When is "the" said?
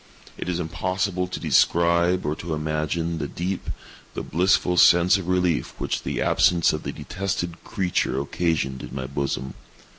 3.19-3.27, 4.15-4.23, 6.01-6.19, 6.81-6.91